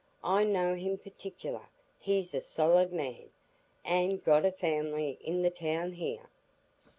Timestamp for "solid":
2.41-2.91